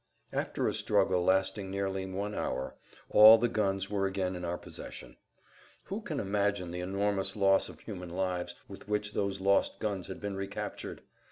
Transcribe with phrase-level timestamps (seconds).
[0.33, 2.73] After a struggle lasting nearly one hour
[3.11, 5.15] all the guns were again in our possession.
[5.83, 10.19] Who can imagine the enormous loss of human lives with which those lost guns had
[10.19, 11.03] been recaptured!